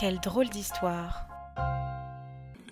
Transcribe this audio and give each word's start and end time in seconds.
Quelle 0.00 0.18
drôle 0.18 0.48
d'histoire. 0.48 1.24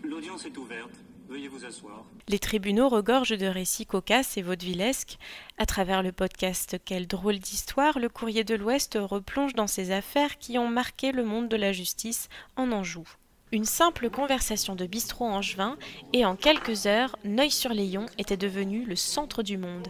L'audience 0.03 0.45
est 0.45 0.57
ouverte. 0.59 0.91
Veuillez 1.29 1.47
vous 1.47 1.65
asseoir. 1.65 2.05
Les 2.27 2.41
tribunaux 2.41 2.89
regorgent 2.89 3.39
de 3.39 3.47
récits 3.47 3.87
cocasses 3.87 4.37
et 4.37 4.43
vaudevillesques. 4.43 5.19
À 5.57 5.65
travers 5.65 6.03
le 6.03 6.11
podcast 6.11 6.79
Quelle 6.85 7.07
drôle 7.07 7.39
d'histoire, 7.39 8.01
le 8.01 8.09
Courrier 8.09 8.43
de 8.43 8.57
l'Ouest 8.57 8.99
replonge 9.01 9.55
dans 9.55 9.69
ces 9.69 9.93
affaires 9.93 10.37
qui 10.39 10.59
ont 10.59 10.67
marqué 10.67 11.13
le 11.13 11.25
monde 11.25 11.49
de 11.49 11.57
la 11.57 11.73
justice 11.73 12.29
en 12.57 12.73
Anjou. 12.73 13.07
Une 13.53 13.67
simple 13.67 14.11
conversation 14.11 14.75
de 14.75 14.87
bistrot 14.87 15.27
angevin, 15.27 15.77
et 16.13 16.25
en 16.25 16.35
quelques 16.35 16.87
heures, 16.87 17.17
Neuil-sur-Léon 17.25 18.07
était 18.19 18.37
devenu 18.37 18.85
le 18.85 18.97
centre 18.97 19.43
du 19.45 19.59
monde. 19.59 19.89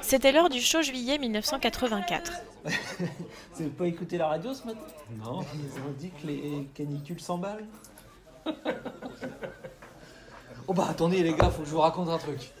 C'était 0.00 0.32
lors 0.32 0.48
du 0.48 0.60
show 0.60 0.82
juillet 0.82 1.18
1984. 1.18 2.32
Vous 2.64 2.72
n'avez 3.58 3.70
pas 3.70 3.86
écouté 3.86 4.18
la 4.18 4.28
radio 4.28 4.54
ce 4.54 4.66
matin? 4.66 4.80
Non. 5.22 5.40
Ils 5.54 5.80
ont 5.80 5.92
dit 5.98 6.10
que 6.10 6.26
les 6.26 6.68
canicules 6.74 7.20
s'emballent. 7.20 7.66
oh 10.66 10.74
bah 10.74 10.86
attendez 10.90 11.22
les 11.22 11.34
gars, 11.34 11.50
faut 11.50 11.62
que 11.62 11.68
je 11.68 11.72
vous 11.72 11.80
raconte 11.80 12.08
un 12.08 12.18
truc. 12.18 12.52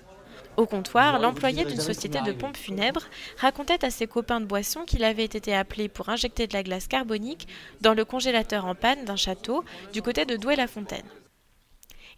Au 0.56 0.66
comptoir, 0.66 1.18
l'employé 1.18 1.64
d'une 1.64 1.80
société 1.80 2.20
de 2.20 2.30
pompes 2.30 2.56
funèbres 2.56 3.02
racontait 3.38 3.84
à 3.84 3.90
ses 3.90 4.06
copains 4.06 4.40
de 4.40 4.46
boisson 4.46 4.84
qu'il 4.84 5.02
avait 5.02 5.24
été 5.24 5.54
appelé 5.54 5.88
pour 5.88 6.08
injecter 6.08 6.46
de 6.46 6.52
la 6.52 6.62
glace 6.62 6.86
carbonique 6.86 7.48
dans 7.80 7.92
le 7.92 8.04
congélateur 8.04 8.64
en 8.64 8.76
panne 8.76 9.04
d'un 9.04 9.16
château 9.16 9.64
du 9.92 10.00
côté 10.00 10.24
de 10.26 10.36
Douai-la-Fontaine. 10.36 11.08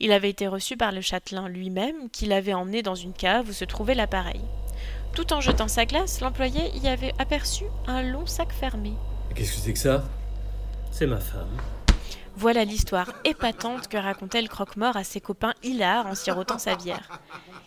Il 0.01 0.13
avait 0.13 0.29
été 0.29 0.47
reçu 0.47 0.77
par 0.77 0.93
le 0.93 1.01
châtelain 1.01 1.49
lui-même, 1.49 2.11
qui 2.11 2.27
l'avait 2.27 2.53
emmené 2.53 2.83
dans 2.83 2.95
une 2.95 3.15
cave 3.15 3.49
où 3.49 3.53
se 3.55 3.65
trouvait 3.65 3.95
l'appareil. 3.95 4.43
Tout 5.17 5.33
en 5.33 5.41
jetant 5.41 5.67
sa 5.67 5.87
glace, 5.87 6.21
l'employé 6.21 6.77
y 6.77 6.89
avait 6.89 7.15
aperçu 7.19 7.65
un 7.87 8.03
long 8.03 8.27
sac 8.27 8.53
fermé. 8.53 8.93
Qu'est-ce 9.35 9.53
que 9.53 9.61
c'est 9.61 9.73
que 9.73 9.79
ça? 9.79 10.05
C'est 10.91 11.07
ma 11.07 11.19
femme. 11.19 11.57
Voilà 12.37 12.67
l'histoire 12.67 13.11
épatante 13.25 13.89
que 13.89 13.97
racontait 13.97 14.43
le 14.43 14.49
croque-mort 14.49 14.95
à 14.95 15.05
ses 15.05 15.23
copains 15.23 15.55
hilars 15.63 16.05
en 16.05 16.15
sirotant 16.15 16.59
sa 16.59 16.77
bière. 16.77 17.19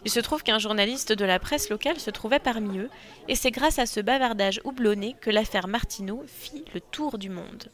Il 0.06 0.12
se 0.12 0.20
trouve 0.20 0.44
qu'un 0.44 0.60
journaliste 0.60 1.12
de 1.12 1.26
la 1.26 1.40
presse 1.40 1.72
locale 1.72 2.00
se 2.00 2.12
trouvait 2.12 2.38
parmi 2.38 2.78
eux, 2.78 2.90
et 3.28 3.34
c'est 3.34 3.50
grâce 3.50 3.80
à 3.80 3.88
ce 3.88 4.00
bavardage 4.00 4.62
houblonné 4.64 5.16
que 5.20 5.32
l'affaire 5.32 5.68
Martineau 5.68 6.24
fit 6.28 6.66
le 6.76 6.82
tour 6.82 7.18
du 7.18 7.32
monde. 7.32 7.72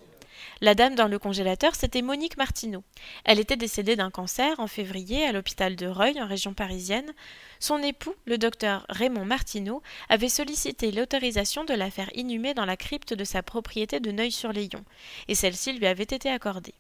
La 0.62 0.76
dame 0.76 0.96
dans 0.96 1.08
le 1.08 1.20
congélateur, 1.20 1.76
c'était 1.76 2.02
Monique 2.02 2.38
Martineau. 2.38 2.84
Elle 3.24 3.40
était 3.40 3.58
décédée 3.58 3.96
d'un 3.96 4.10
cancer 4.10 4.60
en 4.60 4.68
février 4.68 5.26
à 5.26 5.32
l'hôpital 5.32 5.76
de 5.76 5.88
Reuil, 5.88 6.22
en 6.22 6.28
région 6.28 6.54
parisienne. 6.54 7.14
Son 7.60 7.82
époux, 7.84 8.16
le 8.26 8.38
docteur 8.38 8.86
Raymond 8.90 9.26
Martineau, 9.26 9.82
avait 10.10 10.30
sollicité 10.30 10.92
l'autorisation 10.92 11.64
de 11.64 11.74
la 11.74 11.92
faire 11.92 12.10
inhumer 12.16 12.54
dans 12.54 12.66
la 12.66 12.78
crypte 12.78 13.14
de 13.14 13.24
sa 13.24 13.44
propriété 13.44 14.00
de 14.00 14.12
Neuil-sur-Léon, 14.12 14.84
et 15.28 15.36
celle-ci 15.36 15.74
lui 15.74 15.88
avait 15.88 16.04
été 16.04 16.30
accordée. 16.30 16.74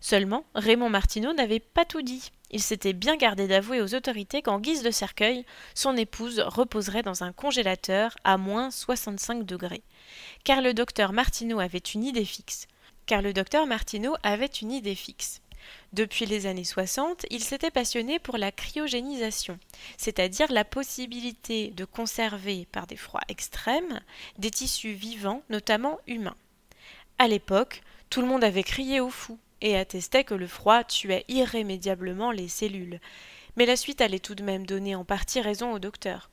Seulement, 0.00 0.44
Raymond 0.54 0.90
Martineau 0.90 1.32
n'avait 1.32 1.60
pas 1.60 1.84
tout 1.84 2.02
dit. 2.02 2.30
Il 2.50 2.62
s'était 2.62 2.92
bien 2.92 3.16
gardé 3.16 3.48
d'avouer 3.48 3.80
aux 3.80 3.94
autorités 3.94 4.42
qu'en 4.42 4.60
guise 4.60 4.82
de 4.82 4.90
cercueil, 4.90 5.44
son 5.74 5.96
épouse 5.96 6.40
reposerait 6.40 7.02
dans 7.02 7.24
un 7.24 7.32
congélateur 7.32 8.14
à 8.22 8.36
moins 8.36 8.70
65 8.70 9.44
degrés. 9.44 9.82
Car 10.44 10.60
le 10.60 10.74
docteur 10.74 11.12
Martineau 11.12 11.58
avait 11.58 11.78
une 11.78 12.04
idée 12.04 12.24
fixe. 12.24 12.68
Car 13.06 13.22
le 13.22 13.32
docteur 13.32 13.66
Martineau 13.66 14.14
avait 14.22 14.46
une 14.46 14.72
idée 14.72 14.94
fixe. 14.94 15.42
Depuis 15.92 16.26
les 16.26 16.46
années 16.46 16.64
60, 16.64 17.26
il 17.30 17.42
s'était 17.42 17.70
passionné 17.70 18.18
pour 18.18 18.36
la 18.36 18.50
cryogénisation, 18.50 19.58
c'est-à-dire 19.96 20.50
la 20.50 20.64
possibilité 20.64 21.70
de 21.70 21.84
conserver 21.84 22.66
par 22.72 22.86
des 22.86 22.96
froids 22.96 23.20
extrêmes 23.28 24.00
des 24.38 24.50
tissus 24.50 24.92
vivants, 24.92 25.42
notamment 25.50 25.98
humains. 26.06 26.36
À 27.18 27.28
l'époque, 27.28 27.82
tout 28.10 28.20
le 28.20 28.26
monde 28.26 28.44
avait 28.44 28.62
crié 28.62 29.00
au 29.00 29.10
fou 29.10 29.38
et 29.60 29.76
attestait 29.76 30.24
que 30.24 30.34
le 30.34 30.46
froid 30.46 30.84
tuait 30.84 31.24
irrémédiablement 31.28 32.30
les 32.30 32.48
cellules. 32.48 33.00
Mais 33.56 33.66
la 33.66 33.76
suite 33.76 34.00
allait 34.00 34.18
tout 34.18 34.34
de 34.34 34.42
même 34.42 34.66
donner 34.66 34.94
en 34.94 35.04
partie 35.04 35.40
raison 35.40 35.72
au 35.72 35.78
docteur. 35.78 36.30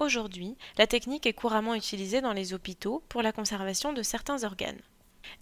Aujourd'hui, 0.00 0.56
la 0.76 0.86
technique 0.86 1.26
est 1.26 1.32
couramment 1.32 1.74
utilisée 1.74 2.20
dans 2.20 2.32
les 2.32 2.52
hôpitaux 2.52 3.02
pour 3.08 3.22
la 3.22 3.32
conservation 3.32 3.92
de 3.92 4.02
certains 4.02 4.42
organes. 4.42 4.80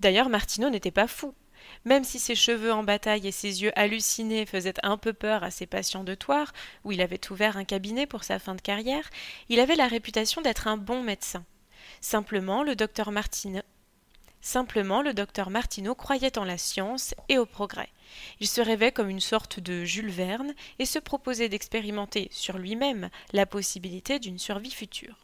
D'ailleurs, 0.00 0.28
Martineau 0.28 0.70
n'était 0.70 0.90
pas 0.90 1.06
fou. 1.06 1.34
Même 1.84 2.04
si 2.04 2.18
ses 2.18 2.34
cheveux 2.34 2.72
en 2.72 2.82
bataille 2.82 3.26
et 3.26 3.32
ses 3.32 3.62
yeux 3.62 3.72
hallucinés 3.76 4.46
faisaient 4.46 4.74
un 4.82 4.96
peu 4.96 5.12
peur 5.12 5.42
à 5.42 5.50
ses 5.50 5.66
patients 5.66 6.04
de 6.04 6.14
Toire, 6.14 6.52
où 6.84 6.92
il 6.92 7.00
avait 7.00 7.30
ouvert 7.30 7.56
un 7.56 7.64
cabinet 7.64 8.06
pour 8.06 8.24
sa 8.24 8.38
fin 8.38 8.54
de 8.54 8.60
carrière, 8.60 9.08
il 9.48 9.60
avait 9.60 9.76
la 9.76 9.88
réputation 9.88 10.42
d'être 10.42 10.66
un 10.66 10.76
bon 10.76 11.02
médecin. 11.02 11.44
Simplement, 12.00 12.62
le 12.62 12.74
docteur 12.74 13.12
Martineau 13.12 13.62
Simplement, 14.44 15.02
le 15.02 15.14
docteur 15.14 15.50
Martineau 15.50 15.94
croyait 15.94 16.36
en 16.36 16.42
la 16.42 16.58
science 16.58 17.14
et 17.28 17.38
au 17.38 17.46
progrès. 17.46 17.88
Il 18.40 18.48
se 18.48 18.60
rêvait 18.60 18.90
comme 18.90 19.08
une 19.08 19.20
sorte 19.20 19.60
de 19.60 19.84
Jules 19.84 20.10
Verne 20.10 20.52
et 20.80 20.84
se 20.84 20.98
proposait 20.98 21.48
d'expérimenter 21.48 22.28
sur 22.32 22.58
lui-même 22.58 23.08
la 23.32 23.46
possibilité 23.46 24.18
d'une 24.18 24.40
survie 24.40 24.72
future. 24.72 25.16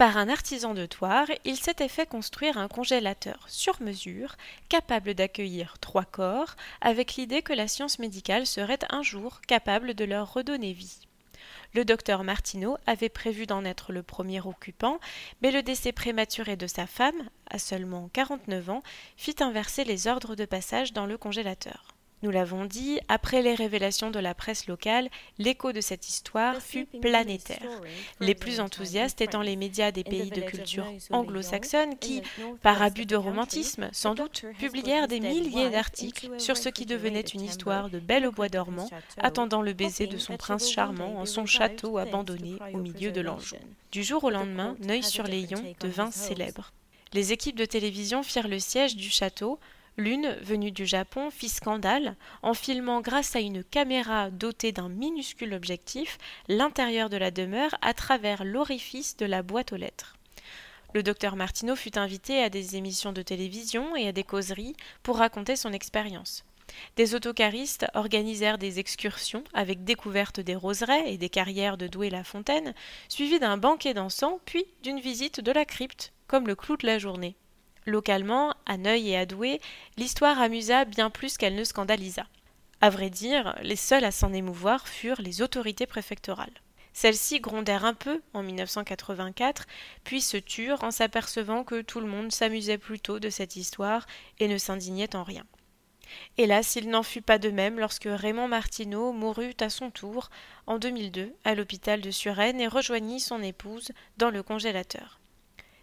Par 0.00 0.16
un 0.16 0.30
artisan 0.30 0.72
de 0.72 0.86
Toire, 0.86 1.26
il 1.44 1.58
s'était 1.58 1.86
fait 1.86 2.08
construire 2.08 2.56
un 2.56 2.68
congélateur 2.68 3.44
sur 3.48 3.82
mesure, 3.82 4.36
capable 4.70 5.12
d'accueillir 5.12 5.76
trois 5.78 6.06
corps, 6.06 6.56
avec 6.80 7.16
l'idée 7.16 7.42
que 7.42 7.52
la 7.52 7.68
science 7.68 7.98
médicale 7.98 8.46
serait 8.46 8.78
un 8.88 9.02
jour 9.02 9.42
capable 9.42 9.92
de 9.92 10.06
leur 10.06 10.32
redonner 10.32 10.72
vie. 10.72 11.06
Le 11.74 11.84
docteur 11.84 12.24
Martineau 12.24 12.78
avait 12.86 13.10
prévu 13.10 13.44
d'en 13.44 13.62
être 13.66 13.92
le 13.92 14.02
premier 14.02 14.40
occupant, 14.40 15.00
mais 15.42 15.50
le 15.50 15.62
décès 15.62 15.92
prématuré 15.92 16.56
de 16.56 16.66
sa 16.66 16.86
femme, 16.86 17.28
à 17.50 17.58
seulement 17.58 18.08
49 18.14 18.70
ans, 18.70 18.82
fit 19.18 19.36
inverser 19.40 19.84
les 19.84 20.06
ordres 20.06 20.34
de 20.34 20.46
passage 20.46 20.94
dans 20.94 21.04
le 21.04 21.18
congélateur. 21.18 21.89
Nous 22.22 22.30
l'avons 22.30 22.66
dit, 22.66 23.00
après 23.08 23.40
les 23.40 23.54
révélations 23.54 24.10
de 24.10 24.18
la 24.18 24.34
presse 24.34 24.66
locale, 24.66 25.08
l'écho 25.38 25.72
de 25.72 25.80
cette 25.80 26.08
histoire 26.08 26.60
fut 26.60 26.84
planétaire. 26.84 27.62
Les 28.20 28.34
plus 28.34 28.60
enthousiastes 28.60 29.22
étant 29.22 29.40
les 29.40 29.56
médias 29.56 29.90
des 29.90 30.04
pays 30.04 30.30
de 30.30 30.42
culture 30.42 30.86
anglo-saxonne 31.10 31.96
qui, 31.98 32.22
par 32.62 32.82
abus 32.82 33.06
de 33.06 33.16
romantisme, 33.16 33.88
sans 33.92 34.14
doute, 34.14 34.44
publièrent 34.58 35.08
des 35.08 35.20
milliers 35.20 35.70
d'articles 35.70 36.28
sur 36.38 36.58
ce 36.58 36.68
qui 36.68 36.84
devenait 36.84 37.20
une 37.20 37.42
histoire 37.42 37.88
de 37.88 37.98
belle 37.98 38.26
au 38.26 38.32
bois 38.32 38.50
dormant, 38.50 38.90
attendant 39.16 39.62
le 39.62 39.72
baiser 39.72 40.06
de 40.06 40.18
son 40.18 40.36
prince 40.36 40.70
charmant 40.70 41.18
en 41.18 41.24
son 41.24 41.46
château 41.46 41.96
abandonné 41.96 42.56
au 42.74 42.78
milieu 42.78 43.12
de 43.12 43.20
l'Anjou. 43.22 43.56
Du 43.92 44.02
jour 44.02 44.24
au 44.24 44.30
lendemain, 44.30 44.76
Neuil-sur-Léon 44.80 45.74
devint 45.80 46.10
célèbre. 46.10 46.72
Les 47.12 47.32
équipes 47.32 47.56
de 47.56 47.64
télévision 47.64 48.22
firent 48.22 48.46
le 48.46 48.60
siège 48.60 48.94
du 48.94 49.10
château, 49.10 49.58
L'une, 50.00 50.34
venue 50.40 50.70
du 50.70 50.86
Japon, 50.86 51.28
fit 51.30 51.50
scandale 51.50 52.16
en 52.42 52.54
filmant 52.54 53.02
grâce 53.02 53.36
à 53.36 53.40
une 53.40 53.62
caméra 53.62 54.30
dotée 54.30 54.72
d'un 54.72 54.88
minuscule 54.88 55.52
objectif 55.52 56.16
l'intérieur 56.48 57.10
de 57.10 57.18
la 57.18 57.30
demeure 57.30 57.76
à 57.82 57.92
travers 57.92 58.42
l'orifice 58.42 59.18
de 59.18 59.26
la 59.26 59.42
boîte 59.42 59.74
aux 59.74 59.76
lettres. 59.76 60.16
Le 60.94 61.02
docteur 61.02 61.36
Martineau 61.36 61.76
fut 61.76 61.98
invité 61.98 62.42
à 62.42 62.48
des 62.48 62.76
émissions 62.76 63.12
de 63.12 63.20
télévision 63.20 63.94
et 63.94 64.08
à 64.08 64.12
des 64.12 64.24
causeries 64.24 64.74
pour 65.02 65.18
raconter 65.18 65.54
son 65.54 65.74
expérience. 65.74 66.46
Des 66.96 67.14
autocaristes 67.14 67.84
organisèrent 67.92 68.56
des 68.56 68.78
excursions 68.78 69.44
avec 69.52 69.84
découverte 69.84 70.40
des 70.40 70.56
roseraies 70.56 71.12
et 71.12 71.18
des 71.18 71.28
carrières 71.28 71.76
de 71.76 71.88
Douai-la-Fontaine, 71.88 72.72
suivies 73.10 73.38
d'un 73.38 73.58
banquet 73.58 73.92
d'encens 73.92 74.40
puis 74.46 74.64
d'une 74.82 75.00
visite 75.00 75.42
de 75.42 75.52
la 75.52 75.66
crypte, 75.66 76.14
comme 76.26 76.46
le 76.46 76.54
clou 76.54 76.78
de 76.78 76.86
la 76.86 76.98
journée. 76.98 77.36
Localement, 77.90 78.54
à 78.66 78.76
Neuil 78.76 79.10
et 79.10 79.16
à 79.16 79.26
Douai, 79.26 79.60
l'histoire 79.96 80.40
amusa 80.40 80.84
bien 80.84 81.10
plus 81.10 81.36
qu'elle 81.36 81.56
ne 81.56 81.64
scandalisa. 81.64 82.24
À 82.80 82.88
vrai 82.88 83.10
dire, 83.10 83.56
les 83.62 83.74
seuls 83.74 84.04
à 84.04 84.12
s'en 84.12 84.32
émouvoir 84.32 84.86
furent 84.86 85.20
les 85.20 85.42
autorités 85.42 85.86
préfectorales. 85.86 86.52
Celles-ci 86.92 87.40
grondèrent 87.40 87.84
un 87.84 87.94
peu 87.94 88.22
en 88.32 88.44
1984, 88.44 89.66
puis 90.04 90.20
se 90.20 90.36
turent 90.36 90.84
en 90.84 90.92
s'apercevant 90.92 91.64
que 91.64 91.82
tout 91.82 91.98
le 91.98 92.06
monde 92.06 92.30
s'amusait 92.30 92.78
plutôt 92.78 93.18
de 93.18 93.28
cette 93.28 93.56
histoire 93.56 94.06
et 94.38 94.46
ne 94.46 94.56
s'indignait 94.56 95.16
en 95.16 95.24
rien. 95.24 95.44
Hélas, 96.38 96.76
il 96.76 96.90
n'en 96.90 97.02
fut 97.02 97.22
pas 97.22 97.38
de 97.38 97.50
même 97.50 97.80
lorsque 97.80 98.08
Raymond 98.08 98.48
Martineau 98.48 99.12
mourut 99.12 99.54
à 99.60 99.68
son 99.68 99.90
tour 99.90 100.30
en 100.66 100.78
2002 100.78 101.34
à 101.44 101.56
l'hôpital 101.56 102.00
de 102.00 102.10
Suresnes 102.12 102.60
et 102.60 102.68
rejoignit 102.68 103.20
son 103.20 103.42
épouse 103.42 103.90
dans 104.16 104.30
le 104.30 104.44
congélateur. 104.44 105.19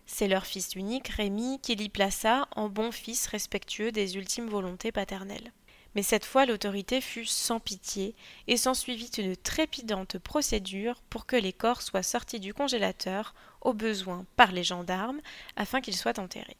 C'est 0.07 0.29
leur 0.29 0.45
fils 0.45 0.73
unique, 0.75 1.09
Rémy, 1.09 1.59
qui 1.61 1.75
l'y 1.75 1.89
plaça 1.89 2.47
en 2.55 2.69
bon 2.69 2.91
fils 2.91 3.27
respectueux 3.27 3.91
des 3.91 4.15
ultimes 4.15 4.47
volontés 4.47 4.93
paternelles. 4.93 5.51
Mais 5.95 6.01
cette 6.01 6.25
fois 6.25 6.45
l'autorité 6.45 7.01
fut 7.01 7.25
sans 7.25 7.59
pitié, 7.59 8.15
et 8.47 8.55
s'ensuivit 8.55 9.11
une 9.17 9.35
trépidante 9.35 10.17
procédure 10.17 11.01
pour 11.09 11.25
que 11.25 11.35
les 11.35 11.53
corps 11.53 11.81
soient 11.81 12.03
sortis 12.03 12.39
du 12.39 12.53
congélateur, 12.53 13.35
au 13.61 13.73
besoin 13.73 14.25
par 14.37 14.53
les 14.53 14.63
gendarmes, 14.63 15.21
afin 15.57 15.81
qu'ils 15.81 15.97
soient 15.97 16.19
enterrés. 16.19 16.57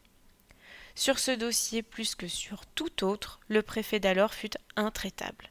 Sur 0.94 1.18
ce 1.18 1.30
dossier 1.30 1.82
plus 1.82 2.14
que 2.14 2.28
sur 2.28 2.66
tout 2.66 3.04
autre, 3.04 3.40
le 3.48 3.62
préfet 3.62 3.98
d'alors 3.98 4.34
fut 4.34 4.56
intraitable 4.76 5.50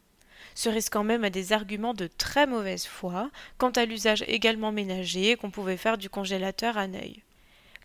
se 0.56 0.70
risquant 0.70 1.04
même 1.04 1.24
à 1.24 1.30
des 1.30 1.54
arguments 1.54 1.94
de 1.94 2.08
très 2.08 2.48
mauvaise 2.48 2.88
foi 2.88 3.30
quant 3.60 3.70
à 3.70 3.86
l'usage 3.86 4.24
également 4.28 4.72
ménager 4.72 5.36
qu'on 5.36 5.52
pouvait 5.52 5.78
faire 5.78 6.00
du 6.00 6.10
congélateur 6.10 6.78
à 6.80 6.88
Neuil. 6.88 7.22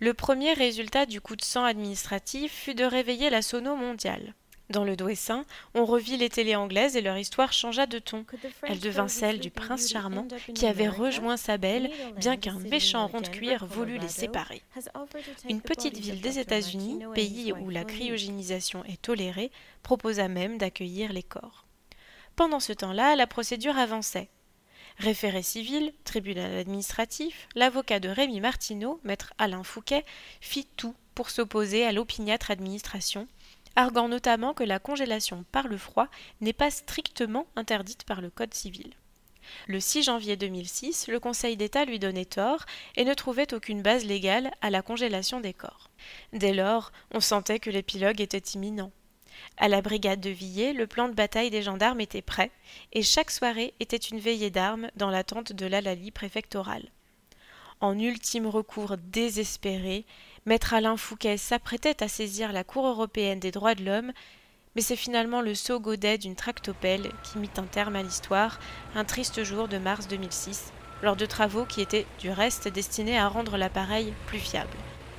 Le 0.00 0.14
premier 0.14 0.52
résultat 0.52 1.06
du 1.06 1.20
coup 1.20 1.36
de 1.36 1.42
sang 1.42 1.64
administratif 1.64 2.52
fut 2.52 2.74
de 2.74 2.84
réveiller 2.84 3.30
la 3.30 3.42
sono 3.42 3.76
mondiale. 3.76 4.34
Dans 4.70 4.84
le 4.84 4.96
Douai-Saint, 4.96 5.44
on 5.74 5.84
revit 5.84 6.16
les 6.16 6.30
télés 6.30 6.56
anglaises 6.56 6.96
et 6.96 7.02
leur 7.02 7.18
histoire 7.18 7.52
changea 7.52 7.86
de 7.86 7.98
ton. 7.98 8.24
Elle 8.62 8.80
devint 8.80 9.08
celle 9.08 9.38
du 9.38 9.50
prince 9.50 9.90
charmant 9.90 10.26
qui 10.54 10.66
avait 10.66 10.88
rejoint 10.88 11.36
sa 11.36 11.58
belle, 11.58 11.90
bien 12.16 12.38
qu'un 12.38 12.58
méchant 12.58 13.06
rond 13.06 13.20
de 13.20 13.28
cuir 13.28 13.66
voulut 13.66 13.98
les 13.98 14.08
séparer. 14.08 14.62
Une 15.48 15.60
petite 15.60 15.98
ville 15.98 16.22
des 16.22 16.38
États-Unis, 16.38 17.00
pays 17.14 17.52
où 17.52 17.68
la 17.68 17.84
cryogénisation 17.84 18.82
est 18.84 19.02
tolérée, 19.02 19.50
proposa 19.82 20.28
même 20.28 20.56
d'accueillir 20.56 21.12
les 21.12 21.22
corps. 21.22 21.66
Pendant 22.34 22.60
ce 22.60 22.72
temps-là, 22.72 23.14
la 23.14 23.26
procédure 23.26 23.76
avançait. 23.76 24.30
Référé 24.98 25.42
civil, 25.42 25.92
tribunal 26.04 26.56
administratif, 26.56 27.48
l'avocat 27.54 28.00
de 28.00 28.08
Rémy 28.08 28.40
Martineau, 28.40 29.00
maître 29.04 29.32
Alain 29.38 29.64
Fouquet, 29.64 30.04
fit 30.40 30.66
tout 30.76 30.94
pour 31.14 31.30
s'opposer 31.30 31.84
à 31.84 31.92
l'opiniâtre 31.92 32.50
administration, 32.50 33.28
arguant 33.76 34.08
notamment 34.08 34.54
que 34.54 34.64
la 34.64 34.78
congélation 34.78 35.44
par 35.52 35.68
le 35.68 35.76
froid 35.76 36.08
n'est 36.40 36.52
pas 36.52 36.70
strictement 36.70 37.46
interdite 37.56 38.04
par 38.04 38.20
le 38.20 38.30
Code 38.30 38.54
civil. 38.54 38.92
Le 39.66 39.80
6 39.80 40.04
janvier 40.04 40.36
2006, 40.36 41.08
le 41.08 41.18
Conseil 41.18 41.56
d'État 41.56 41.84
lui 41.84 41.98
donnait 41.98 42.24
tort 42.24 42.64
et 42.96 43.04
ne 43.04 43.14
trouvait 43.14 43.52
aucune 43.54 43.82
base 43.82 44.04
légale 44.04 44.52
à 44.60 44.70
la 44.70 44.82
congélation 44.82 45.40
des 45.40 45.52
corps. 45.52 45.90
Dès 46.32 46.54
lors, 46.54 46.92
on 47.12 47.20
sentait 47.20 47.58
que 47.58 47.70
l'épilogue 47.70 48.20
était 48.20 48.38
imminent. 48.54 48.92
À 49.56 49.68
la 49.68 49.82
brigade 49.82 50.20
de 50.20 50.30
Villers, 50.30 50.72
le 50.72 50.86
plan 50.86 51.08
de 51.08 51.14
bataille 51.14 51.50
des 51.50 51.62
gendarmes 51.62 52.00
était 52.00 52.22
prêt, 52.22 52.50
et 52.92 53.02
chaque 53.02 53.30
soirée 53.30 53.74
était 53.80 53.96
une 53.96 54.18
veillée 54.18 54.50
d'armes 54.50 54.88
dans 54.96 55.10
l'attente 55.10 55.52
de 55.52 55.66
l'Alali 55.66 56.10
préfectorale. 56.10 56.88
En 57.80 57.98
ultime 57.98 58.46
recours 58.46 58.96
désespéré, 58.96 60.04
maître 60.46 60.72
Alain 60.72 60.96
Fouquet 60.96 61.36
s'apprêtait 61.36 62.02
à 62.02 62.08
saisir 62.08 62.52
la 62.52 62.64
Cour 62.64 62.86
européenne 62.86 63.40
des 63.40 63.50
droits 63.50 63.74
de 63.74 63.84
l'homme, 63.84 64.12
mais 64.74 64.82
c'est 64.82 64.96
finalement 64.96 65.40
le 65.40 65.54
saut 65.54 65.80
godet 65.80 66.18
d'une 66.18 66.36
tractopelle 66.36 67.10
qui 67.24 67.38
mit 67.38 67.50
un 67.56 67.64
terme 67.64 67.96
à 67.96 68.02
l'histoire 68.02 68.58
un 68.94 69.04
triste 69.04 69.42
jour 69.42 69.68
de 69.68 69.78
mars 69.78 70.08
2006, 70.08 70.72
lors 71.02 71.16
de 71.16 71.26
travaux 71.26 71.64
qui 71.64 71.80
étaient 71.80 72.06
du 72.20 72.30
reste 72.30 72.68
destinés 72.68 73.18
à 73.18 73.28
rendre 73.28 73.56
l'appareil 73.56 74.14
plus 74.26 74.38
fiable. 74.38 74.76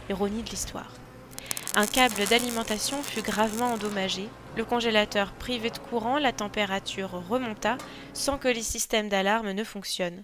Ironie 0.09 0.43
de 0.43 0.49
l'histoire. 0.49 0.91
Un 1.75 1.87
câble 1.87 2.27
d'alimentation 2.27 3.01
fut 3.01 3.23
gravement 3.23 3.73
endommagé, 3.73 4.29
le 4.55 4.63
congélateur 4.63 5.33
privé 5.33 5.71
de 5.71 5.79
courant, 5.79 6.19
la 6.19 6.31
température 6.31 7.09
remonta 7.27 7.79
sans 8.13 8.37
que 8.37 8.47
les 8.47 8.61
systèmes 8.61 9.09
d'alarme 9.09 9.53
ne 9.53 9.63
fonctionnent. 9.63 10.23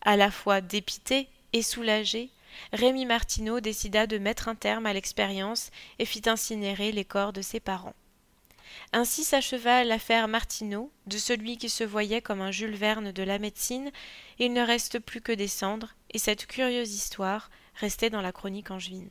À 0.00 0.16
la 0.16 0.30
fois 0.30 0.62
dépité 0.62 1.28
et 1.52 1.62
soulagé, 1.62 2.30
Rémi 2.72 3.04
Martineau 3.04 3.60
décida 3.60 4.06
de 4.06 4.16
mettre 4.16 4.48
un 4.48 4.54
terme 4.54 4.86
à 4.86 4.94
l'expérience 4.94 5.70
et 5.98 6.06
fit 6.06 6.22
incinérer 6.24 6.92
les 6.92 7.04
corps 7.04 7.34
de 7.34 7.42
ses 7.42 7.60
parents. 7.60 7.94
Ainsi 8.94 9.22
s'acheva 9.22 9.84
l'affaire 9.84 10.28
Martineau, 10.28 10.90
de 11.06 11.18
celui 11.18 11.58
qui 11.58 11.68
se 11.68 11.84
voyait 11.84 12.22
comme 12.22 12.40
un 12.40 12.52
Jules 12.52 12.74
Verne 12.74 13.12
de 13.12 13.22
la 13.22 13.38
médecine, 13.38 13.90
il 14.38 14.54
ne 14.54 14.62
reste 14.62 14.98
plus 14.98 15.20
que 15.20 15.32
des 15.32 15.46
cendres, 15.46 15.94
et 16.10 16.18
cette 16.18 16.46
curieuse 16.46 16.94
histoire 16.94 17.50
restait 17.74 18.10
dans 18.10 18.22
la 18.22 18.32
chronique 18.32 18.70
angevine. 18.70 19.10